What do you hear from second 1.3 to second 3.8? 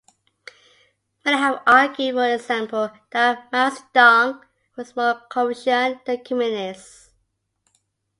have argued, for example, that Mao